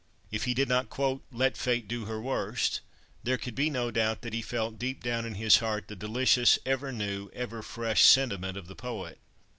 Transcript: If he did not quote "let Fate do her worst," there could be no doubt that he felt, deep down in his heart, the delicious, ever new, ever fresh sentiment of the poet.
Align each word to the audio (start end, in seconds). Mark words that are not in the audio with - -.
If 0.31 0.45
he 0.45 0.55
did 0.55 0.67
not 0.67 0.89
quote 0.89 1.21
"let 1.31 1.55
Fate 1.55 1.87
do 1.87 2.05
her 2.05 2.19
worst," 2.19 2.81
there 3.21 3.37
could 3.37 3.53
be 3.53 3.69
no 3.69 3.91
doubt 3.91 4.23
that 4.23 4.33
he 4.33 4.41
felt, 4.41 4.79
deep 4.79 5.03
down 5.03 5.27
in 5.27 5.35
his 5.35 5.57
heart, 5.57 5.89
the 5.89 5.95
delicious, 5.95 6.57
ever 6.65 6.91
new, 6.91 7.29
ever 7.33 7.61
fresh 7.61 8.03
sentiment 8.03 8.57
of 8.57 8.65
the 8.65 8.75
poet. 8.75 9.19